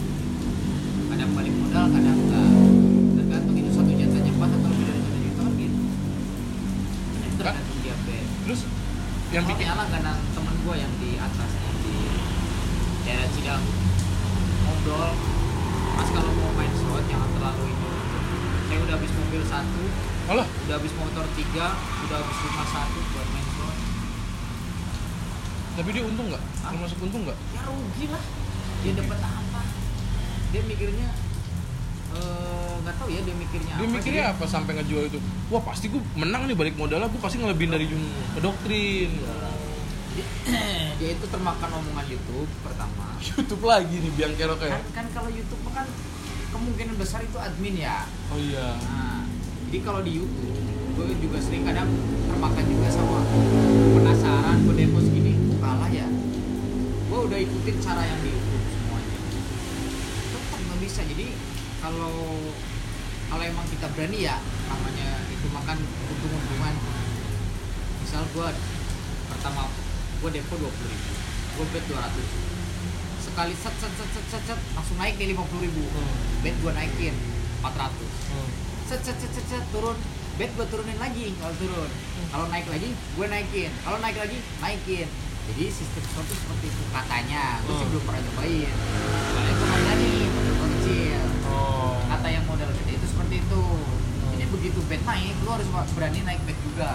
Kadang 1.11 1.31
balik 1.35 1.53
modal 1.59 1.85
kadang 1.91 2.15
enggak. 2.15 2.49
Tergantung 3.19 3.55
itu 3.59 3.69
satu 3.75 3.91
jatahnya 3.91 4.31
pas 4.39 4.51
atau 4.55 4.69
lebih 4.71 4.85
dari 4.87 5.01
satu 5.03 5.19
juta 5.19 5.41
kan 5.43 5.53
gitu. 5.59 5.81
Itu 7.19 7.35
tergantung 7.35 7.77
dia 7.83 7.95
bed 8.07 8.25
terus 8.47 8.61
yang 8.63 9.35
yang 9.35 9.45
bikin 9.45 9.65
nyala 9.67 9.83
karena 9.91 10.13
temen 10.31 10.55
gue 10.63 10.75
yang 10.79 10.93
di 11.03 11.11
atas 11.19 11.51
nih, 11.59 11.73
di 11.83 11.95
daerah 13.05 13.27
Cidahu 13.29 13.69
ngobrol 14.65 15.11
mas 15.99 16.09
kalau 16.15 16.31
mau 16.31 16.51
main 16.55 16.73
slot 16.79 17.03
jangan 17.11 17.29
terlalu 17.35 17.75
ini. 17.75 17.89
Saya 18.71 18.77
udah 18.87 18.95
habis 18.95 19.11
mobil 19.19 19.41
satu 19.43 19.83
Alah, 20.29 20.45
udah 20.45 20.75
habis 20.77 20.93
motor 20.93 21.25
tiga 21.33 21.73
udah 22.05 22.17
habis 22.21 22.37
rumah 22.45 22.67
satu 22.69 22.99
buat 23.01 23.27
main 23.33 23.47
slot 23.49 23.77
tapi 25.79 25.89
dia 25.95 26.03
untung 26.03 26.27
nggak? 26.27 26.43
Termasuk 26.59 26.97
untung 27.01 27.21
nggak? 27.25 27.37
ya 27.55 27.61
rugi 27.65 28.05
lah 28.13 28.23
dia 28.79 28.91
dapat 28.93 29.19
apa 29.25 29.61
dia 30.53 30.61
mikirnya 30.69 31.07
eh, 32.13 32.73
nggak 32.85 32.95
tahu 32.99 33.09
ya 33.09 33.21
dia 33.25 33.35
mikirnya 33.41 33.73
Dia 33.73 33.87
apa 33.87 33.95
mikirnya 33.97 34.23
apa 34.37 34.43
sampai 34.45 34.71
ngejual 34.77 35.03
itu? 35.09 35.19
Wah 35.49 35.61
pasti 35.65 35.89
gue 35.89 36.01
menang 36.13 36.45
nih 36.45 36.53
balik 36.53 36.75
modalnya, 36.77 37.09
gue 37.09 37.21
pasti 37.21 37.41
ngelebihin 37.41 37.71
dari 37.73 37.85
jum 37.89 38.01
ke 38.37 38.39
doktrin. 38.45 39.09
dia, 40.13 40.25
dia 40.99 41.09
itu 41.15 41.25
termakan 41.25 41.69
omongan 41.79 42.05
YouTube 42.05 42.49
pertama 42.61 43.17
YouTube 43.25 43.63
lagi 43.65 43.97
nih 43.97 44.11
biang 44.13 44.33
kerok 44.35 44.61
ya. 44.61 44.77
kan, 44.77 44.83
kan 44.93 45.05
kalau 45.15 45.29
YouTube 45.31 45.63
kan 45.73 45.87
kemungkinan 46.49 46.95
besar 47.01 47.23
itu 47.23 47.37
admin 47.39 47.77
ya 47.77 48.03
Oh 48.33 48.37
iya. 48.41 48.73
Nah, 48.77 49.08
jadi 49.69 49.85
kalau 49.85 50.01
di 50.01 50.17
YouTube, 50.17 50.49
gue 50.97 51.05
juga 51.21 51.37
sering 51.37 51.61
kadang 51.61 51.85
termakan 52.25 52.65
juga 52.65 52.89
sama 52.89 53.21
penasaran, 53.93 54.65
gue 54.65 54.73
demo 54.73 54.97
segini, 54.97 55.37
kalah 55.61 55.85
ya. 55.93 56.09
Gue 57.05 57.19
udah 57.29 57.37
ikutin 57.37 57.77
cara 57.77 58.01
yang 58.01 58.17
di 58.25 58.33
YouTube 58.33 58.65
semuanya. 58.65 59.19
Tetap 60.33 60.59
nggak 60.65 60.79
bisa. 60.81 61.01
Jadi 61.05 61.37
kalau 61.85 62.49
kalau 63.29 63.43
emang 63.45 63.69
kita 63.69 63.93
berani 63.93 64.25
ya, 64.25 64.41
namanya 64.73 65.21
itu 65.29 65.45
makan 65.53 65.77
untung-untungan. 65.85 66.73
Misal 68.01 68.25
gue 68.33 68.49
pertama 69.29 69.69
gue 70.17 70.29
depo 70.33 70.53
20 70.57 70.65
ribu, 70.65 71.11
gue 71.61 71.65
bet 71.69 71.85
200. 71.85 72.57
kali 73.29 73.53
set 73.55 73.71
set 73.77 73.93
set 73.93 74.09
set 74.09 74.25
set, 74.33 74.43
set 74.51 74.59
langsung 74.75 74.97
naik 74.99 75.15
nih 75.15 75.31
50 75.31 75.63
ribu 75.63 75.85
Hmm. 75.85 76.43
bet 76.43 76.57
gue 76.59 76.71
naikin 76.75 77.15
400 77.61 78.09
Hmm. 78.33 78.68
Set 78.89 79.01
set 79.05 79.15
set 79.15 79.31
set, 79.31 79.45
set 79.47 79.63
turun. 79.69 79.93
Bet 80.35 80.49
gue 80.55 80.65
turunin 80.65 80.97
lagi 80.97 81.35
kalau 81.37 81.53
turun. 81.55 81.89
Kalau 82.29 82.45
naik 82.47 82.65
lagi 82.65 82.89
gue 82.89 83.25
naikin. 83.27 83.71
Kalau 83.83 83.97
naik 83.99 84.17
lagi 84.17 84.37
naikin. 84.57 85.07
Jadi 85.49 85.63
sistem 85.69 86.01
itu 86.01 86.33
seperti 86.33 86.65
itu 86.69 86.83
katanya. 86.89 87.43
Gue 87.61 87.73
sih 87.73 87.77
Hmm. 87.79 87.91
belum 87.91 88.03
pernah 88.03 88.21
cobain 88.23 88.73
soalnya 89.29 89.53
gue 89.53 89.67
lagi 89.85 90.13
modal 90.27 90.53
gua 90.53 90.67
kecil. 90.73 91.21
Oh. 91.45 91.95
kata 92.09 92.27
yang 92.27 92.45
modal 92.45 92.69
gede 92.73 92.91
itu 92.95 93.05
seperti 93.05 93.35
itu. 93.39 93.63
Jadi 94.29 94.43
begitu 94.47 94.79
bet 94.85 95.01
naik 95.03 95.35
lu 95.37 95.49
harus 95.49 95.67
berani 95.93 96.19
naik 96.23 96.41
bet 96.43 96.57
juga. 96.59 96.91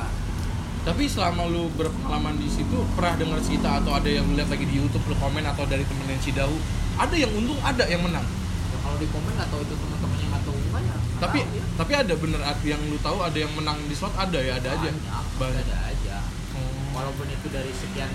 Tapi 0.84 1.08
selama 1.08 1.48
lu 1.48 1.72
berpengalaman 1.72 2.36
di 2.36 2.44
situ 2.46 2.76
pernah 2.92 3.16
dengar 3.16 3.40
cerita 3.40 3.80
atau 3.80 3.96
ada 3.96 4.04
yang 4.04 4.26
lihat 4.34 4.50
lagi 4.50 4.66
di 4.66 4.76
YouTube 4.76 5.06
lu 5.06 5.16
komen 5.16 5.40
atau 5.40 5.64
dari 5.64 5.80
temen 5.80 6.04
yang 6.04 6.20
Cidahu 6.20 6.56
ada 6.94 7.16
yang 7.16 7.32
untung 7.32 7.56
ada 7.60 7.84
yang 7.86 8.04
menang. 8.04 8.26
ya, 8.68 8.76
kalau 8.80 8.96
di 8.98 9.08
komen 9.08 9.32
nggak 9.32 9.48
tahu 9.48 9.60
itu 9.64 9.74
teman-teman 9.74 10.16
yang 10.18 10.30
nggak 10.30 10.44
tahu 10.44 10.54
enggak 10.54 10.80
ya 10.80 10.92
nggak 10.92 11.03
Tapi 11.16 11.38
tahu 11.40 11.52
ya. 11.52 11.64
tapi 11.74 11.92
ada 11.96 12.14
bener 12.14 12.40
yang 12.64 12.80
lu 12.84 12.98
tahu 12.98 13.18
ada 13.20 13.34
yang 13.34 13.52
menang 13.52 13.78
di 13.82 13.94
slot 13.94 14.14
ada 14.14 14.36
ya 14.36 14.56
ada 14.56 14.68
aja. 14.72 14.90
Banyak, 15.34 15.62
ada 15.62 15.76
aja 15.86 16.16
Oh. 16.52 16.62
walaupun 16.92 17.26
itu 17.26 17.46
dari 17.48 17.70
sekian 17.72 18.06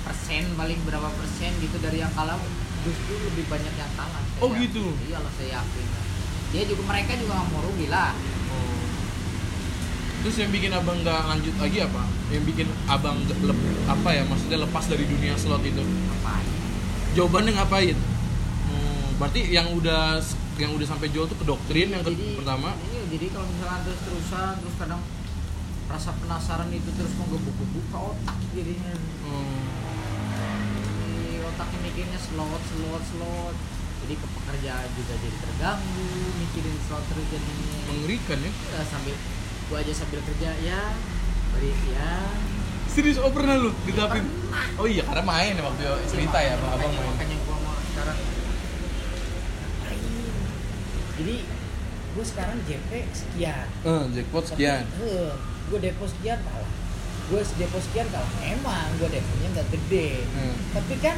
persen 0.00 0.42
paling 0.52 0.78
berapa 0.82 1.06
persen 1.08 1.54
gitu 1.56 1.78
dari 1.78 1.98
yang 1.98 2.10
kalah 2.10 2.34
justru 2.80 3.14
lebih 3.20 3.46
banyak 3.46 3.70
yang 3.72 3.92
kalah 3.94 4.18
Saya 4.18 4.40
Oh, 4.40 4.50
yakin. 4.50 4.62
gitu? 4.64 4.84
iyalah 5.04 5.32
saya 5.32 5.48
yakin 5.56 5.86
dia 6.48 6.62
juga 6.64 6.82
mereka 6.84 7.12
juga 7.14 7.32
nggak 7.36 7.48
mau 7.48 7.62
rugi 7.62 7.86
lah 7.86 8.10
Oh. 8.48 8.82
Terus 10.18 10.36
yang 10.36 10.50
bikin 10.50 10.72
abang 10.72 10.98
nggak 10.98 11.20
lanjut 11.28 11.54
lagi 11.56 11.78
apa? 11.80 12.02
Yang 12.28 12.44
bikin 12.48 12.66
abang 12.86 13.16
lep- 13.22 13.66
apa 13.86 14.08
ya 14.10 14.22
maksudnya 14.24 14.58
lepas 14.58 14.84
dari 14.84 15.04
dunia 15.04 15.34
slot 15.34 15.62
itu? 15.62 15.78
ngapain 15.78 16.48
Jawabannya 17.12 17.52
ngapain? 17.54 17.94
Hmm, 18.64 19.06
berarti 19.14 19.46
yang 19.46 19.70
udah 19.70 20.18
yang 20.58 20.74
udah 20.74 20.86
sampai 20.86 21.08
jual 21.08 21.24
tuh 21.24 21.38
ke 21.38 21.46
doktrin 21.46 21.88
yang 21.88 22.02
jadi 22.02 22.34
pertama. 22.34 22.74
iya, 22.84 23.02
jadi 23.06 23.26
kalau 23.30 23.46
misalnya 23.46 23.80
terus 23.86 24.00
terusan 24.02 24.52
terus 24.58 24.74
kadang 24.74 25.00
rasa 25.86 26.10
penasaran 26.18 26.68
itu 26.68 26.90
terus 26.92 27.12
menggebuk-gebuk 27.16 27.84
ke 27.88 27.96
otak 27.96 28.38
jadinya 28.52 28.92
Hmm. 29.22 29.60
Jadi 31.08 31.38
otaknya 31.44 31.78
mikirnya 31.80 32.18
slot 32.18 32.62
slot 32.64 33.02
slot 33.06 33.56
jadi 33.98 34.14
ke 34.14 34.26
pekerjaan 34.30 34.88
juga 34.94 35.14
jadi 35.16 35.36
terganggu 35.38 36.06
mikirin 36.38 36.76
slot 36.86 37.04
terus 37.06 37.26
jadinya 37.28 37.78
Mengerikan 37.88 38.38
ya. 38.40 38.50
ya, 38.50 38.80
sambil 38.84 39.14
gua 39.68 39.78
aja 39.78 39.92
sambil 39.92 40.20
kerja 40.22 40.50
ya 40.58 40.82
beri 41.52 41.72
ya 41.88 42.12
Serius 42.88 43.20
oh 43.20 43.30
pernah 43.30 43.54
lu 43.54 43.70
ditapin? 43.84 44.24
Oh 44.74 44.88
iya 44.88 45.04
karena 45.04 45.22
main 45.22 45.54
ya 45.54 45.62
waktu 45.62 45.84
cerita 46.08 46.38
ya 46.40 46.56
abang 46.56 46.72
abang 46.74 46.90
main. 46.90 47.04
makanya 47.14 47.36
gua 47.46 47.56
mau 47.62 47.76
sekarang? 47.94 48.18
Jadi 51.18 51.36
gua 52.14 52.24
sekarang 52.24 52.56
JP 52.64 52.90
sekian. 53.10 53.66
Eh, 53.82 54.02
jackpot 54.14 54.44
sekian. 54.46 54.82
Heeh, 55.02 55.32
gua 55.68 55.78
depo 55.82 56.04
sekian 56.06 56.38
kalah. 56.46 56.70
Gua 57.28 57.42
depo 57.42 57.78
sekian 57.82 58.06
kalah. 58.14 58.32
Emang 58.46 58.88
gua 59.02 59.08
deponya 59.10 59.48
nggak 59.58 59.68
gede. 59.74 60.22
Hmm. 60.34 60.54
tapi 60.78 60.94
kan 61.02 61.16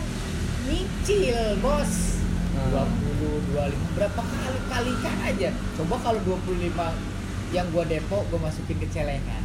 nyicil 0.65 1.61
bos. 1.61 2.25
Hmm. 2.51 2.73
20, 2.75 3.55
25 3.55 3.97
berapa 3.97 4.21
kali 4.21 4.61
kalikan 4.73 5.17
aja. 5.23 5.51
Coba 5.79 5.97
kalau 6.03 6.21
25 6.25 6.97
yang 7.53 7.67
gua 7.71 7.85
depo 7.85 8.25
gua 8.33 8.41
masukin 8.49 8.81
ke 8.81 8.89
celengan. 8.89 9.43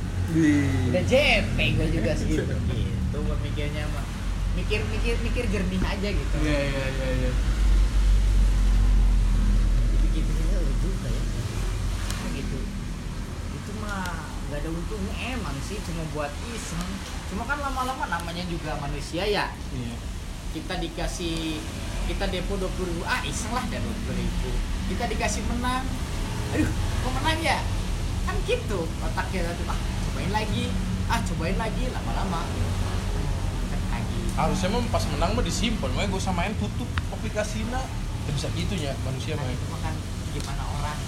Udah 0.90 1.04
JP 1.04 1.58
gua 1.76 1.88
juga 1.92 2.12
segitu. 2.20 2.48
Gitu 2.48 3.18
gua 3.20 3.38
mikirnya 3.44 3.84
mah. 3.92 4.08
Mikir 4.56 4.80
mikir 4.88 5.20
mikir 5.20 5.44
jernih 5.52 5.84
aja 5.84 6.10
gitu. 6.16 6.36
Iya 6.40 6.60
iya 6.64 6.86
iya 6.96 7.10
iya. 7.28 7.32
bikin 10.16 10.32
pikirnya 10.32 10.58
oh 10.64 10.76
juga 10.80 11.08
ya 11.12 11.24
oh, 12.24 12.30
gitu 12.32 12.60
itu 13.56 13.72
mah 13.84 14.16
untungnya 14.86 15.34
emang 15.34 15.58
sih 15.66 15.82
cuma 15.82 16.06
buat 16.14 16.30
iseng. 16.54 16.86
Cuma 17.34 17.50
kan 17.50 17.58
lama-lama 17.58 18.06
namanya 18.06 18.46
juga 18.46 18.78
manusia 18.78 19.26
ya. 19.26 19.50
Iya. 19.74 19.98
kita 20.56 20.80
dikasih 20.80 21.60
kita 22.06 22.30
depo 22.30 22.54
20 22.56 22.70
ribu. 22.86 23.02
Ah 23.10 23.26
iseng 23.26 23.50
lah 23.50 23.66
dan 23.66 23.82
20 23.82 24.14
ribu. 24.14 24.50
Kita 24.94 25.10
dikasih 25.10 25.42
menang. 25.50 25.90
Aduh 26.54 26.70
kok 26.70 27.12
menang 27.18 27.42
ya? 27.42 27.66
Kan 28.30 28.38
gitu 28.46 28.86
otaknya. 29.02 29.58
Tuh 29.58 29.66
ah 29.74 29.80
cobain 30.06 30.30
lagi. 30.30 30.70
Ah 31.10 31.20
cobain 31.26 31.58
lagi 31.58 31.90
lama-lama. 31.90 32.46
Kan 33.74 34.02
Harusnya 34.38 34.70
mah 34.70 34.86
pas 34.94 35.04
menang 35.10 35.32
mah 35.34 35.44
disimpan, 35.48 35.90
makanya 35.96 36.12
gue 36.14 36.22
samain 36.22 36.54
tutup 36.62 36.88
aplikasinya. 37.10 37.82
Ya 38.30 38.32
bisa 38.38 38.48
gitu 38.54 38.78
ya 38.78 38.94
manusia 39.02 39.34
mah. 39.34 39.50
Nah, 39.50 39.58
itu 39.58 39.66
mah 39.74 39.82
kan 39.82 39.96
gimana 40.30 40.64
orang. 40.78 41.00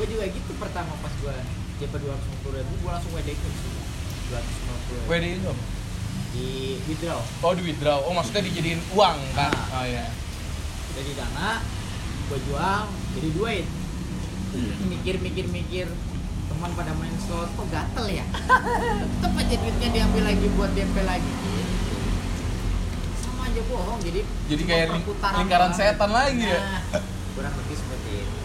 Gue 0.00 0.06
juga 0.08 0.24
gitu 0.32 0.50
pertama 0.56 0.96
pas 1.04 1.12
gue 1.20 1.36
JP 1.80 1.96
250 1.96 2.60
ribu 2.60 2.72
gue 2.84 2.90
langsung 2.92 3.12
WD 3.16 3.30
ke 3.32 3.48
sih 3.56 3.72
250 4.28 5.00
ribu 5.00 5.08
WD 5.08 5.26
itu 5.32 5.46
apa? 5.48 5.64
di 6.30 6.48
withdraw 6.86 7.20
Oh 7.40 7.52
di 7.56 7.62
withdraw, 7.66 7.98
oh 8.06 8.12
maksudnya 8.14 8.46
dijadiin 8.46 8.78
uang 8.94 9.18
kan? 9.34 9.50
Ah. 9.50 9.80
Oh 9.80 9.84
iya. 9.88 10.06
jadi 10.92 11.10
dana 11.16 11.64
gue 12.28 12.38
jual 12.46 12.82
jadi 13.16 13.28
duit 13.32 13.66
mikir 14.92 15.14
mikir 15.24 15.46
mikir 15.48 15.86
teman 16.52 16.70
pada 16.76 16.92
main 17.00 17.16
slot 17.24 17.48
kok 17.48 17.66
gatel 17.72 18.06
ya 18.12 18.26
tetep 19.16 19.32
aja 19.40 19.54
duitnya 19.56 19.88
diambil 19.88 20.22
lagi 20.28 20.46
buat 20.54 20.70
DP 20.76 20.94
lagi 21.00 21.32
gitu 21.32 21.96
sama 23.24 23.48
aja 23.48 23.60
bohong 23.64 23.98
jadi 24.04 24.20
Jadi 24.52 24.62
kayak 24.68 24.86
lingkaran 25.40 25.72
setan 25.72 26.10
lagi 26.12 26.44
ya? 26.44 26.60
Nah, 26.60 27.02
kurang 27.32 27.54
lebih 27.56 27.76
seperti 27.78 28.10
itu 28.20 28.40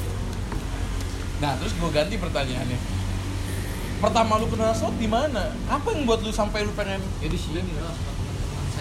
Nah 1.44 1.52
terus 1.60 1.76
gue 1.76 1.90
ganti 1.92 2.16
pertanyaannya. 2.16 2.95
Pertama 4.04 4.38
lu 4.38 4.48
kenal 4.52 4.76
slot 4.76 4.96
di 5.00 5.08
mana? 5.08 5.56
Apa 5.72 5.96
yang 5.96 6.04
buat 6.04 6.20
lu 6.22 6.30
sampai 6.30 6.68
lu 6.68 6.72
pengen 6.76 7.00
ya 7.24 7.28
di 7.32 7.40
sini 7.40 7.64
lah 7.80 7.96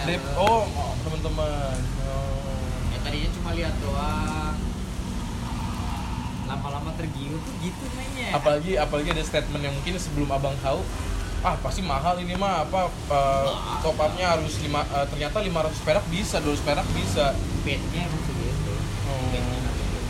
Dep 0.05 0.21
oh 0.35 0.67
teman-teman. 1.07 1.77
Oh. 2.03 2.91
ya 2.91 2.97
tadinya 2.99 3.29
cuma 3.31 3.49
lihat 3.55 3.73
doang 3.79 4.53
lama-lama 6.45 6.93
tergiur 6.93 7.41
tuh 7.41 7.53
gitu 7.63 7.85
mainnya 7.97 8.37
Apalagi 8.37 8.77
apalagi 8.77 9.09
ada 9.17 9.23
statement 9.25 9.63
yang 9.65 9.73
mungkin 9.73 9.97
sebelum 9.97 10.29
abang 10.29 10.53
tahu 10.61 10.83
ah 11.41 11.53
pasti 11.61 11.81
mahal 11.85 12.17
ini 12.17 12.33
mah 12.33 12.65
apa 12.65 12.89
uh, 12.89 13.45
top 13.85 13.97
up-nya 14.01 14.33
harus 14.33 14.57
lima, 14.65 14.81
uh, 14.89 15.05
ternyata 15.05 15.45
500 15.45 15.85
perak 15.85 16.05
bisa 16.09 16.41
200 16.41 16.65
perak 16.65 16.87
bisa 16.93 17.33
bednya 17.61 18.01
emang 18.05 18.23
segitu 18.25 18.73
Oh. 19.05 19.29
bednya 19.29 19.57
emang 19.61 19.75
segitu 19.77 20.01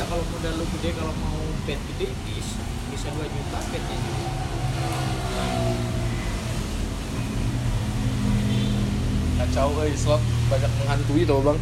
ya 0.00 0.08
kalau 0.08 0.24
modal 0.32 0.54
lu 0.56 0.64
gede 0.80 0.96
kalau 0.96 1.12
mau 1.20 1.44
bed 1.68 1.76
gede 1.92 2.08
bisa 2.24 2.64
bisa 2.88 3.12
2 3.12 3.20
juta 3.20 3.58
bednya 3.68 3.96
juga. 4.00 4.32
Kacau 9.36 9.76
eh 9.84 9.92
slot 9.92 10.24
banyak 10.48 10.72
menghantui 10.80 11.28
tau 11.28 11.44
bang 11.44 11.58